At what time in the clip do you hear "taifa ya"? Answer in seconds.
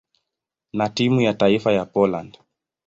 1.33-1.85